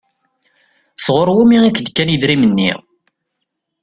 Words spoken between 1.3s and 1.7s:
wumi